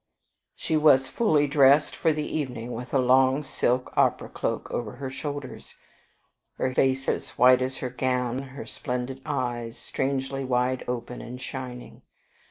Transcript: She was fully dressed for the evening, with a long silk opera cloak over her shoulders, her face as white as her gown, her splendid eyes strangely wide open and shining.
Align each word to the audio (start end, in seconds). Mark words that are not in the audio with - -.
She 0.55 0.77
was 0.77 1.07
fully 1.09 1.45
dressed 1.45 1.95
for 1.95 2.11
the 2.11 2.25
evening, 2.25 2.71
with 2.71 2.91
a 2.91 2.97
long 2.97 3.43
silk 3.43 3.93
opera 3.95 4.29
cloak 4.29 4.71
over 4.71 4.93
her 4.93 5.11
shoulders, 5.11 5.75
her 6.57 6.73
face 6.73 7.07
as 7.07 7.29
white 7.37 7.61
as 7.61 7.77
her 7.77 7.91
gown, 7.91 8.39
her 8.39 8.65
splendid 8.65 9.21
eyes 9.27 9.77
strangely 9.77 10.43
wide 10.43 10.83
open 10.87 11.21
and 11.21 11.39
shining. 11.39 12.01